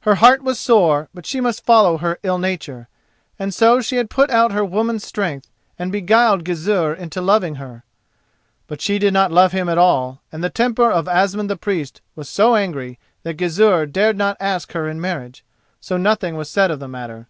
[0.00, 2.88] Her heart was sore, but she must follow her ill nature,
[3.38, 5.48] and so she had put out her woman's strength
[5.78, 7.82] and beguiled Gizur into loving her.
[8.66, 12.02] But she did not love him at all, and the temper of Asmund the Priest
[12.14, 15.42] was so angry that Gizur dared not ask her in marriage.
[15.80, 17.28] So nothing was said of the matter.